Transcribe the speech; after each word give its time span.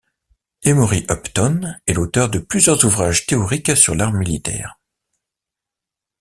Emory 0.63 1.05
Upton 1.11 1.75
est 1.85 1.93
l'auteur 1.93 2.27
de 2.31 2.39
plusieurs 2.39 2.83
ouvrages 2.85 3.27
théoriques 3.27 3.77
sur 3.77 3.93
l'art 3.93 4.13
militaire. 4.13 4.79